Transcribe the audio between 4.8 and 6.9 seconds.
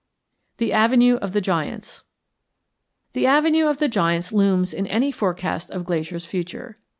any forecast of Glacier's future.